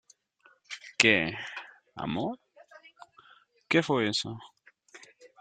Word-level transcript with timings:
¿Qué, 0.97 1.35
amor?¿ 1.93 2.39
qué 3.69 3.83
fue 3.83 4.09
eso? 4.09 4.35